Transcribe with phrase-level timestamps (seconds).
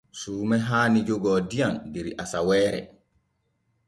[0.19, 2.81] Suume haani jooga diyam der asaweere.